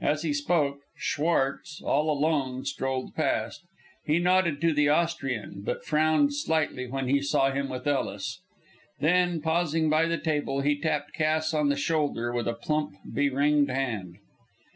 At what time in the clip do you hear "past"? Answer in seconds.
3.14-3.62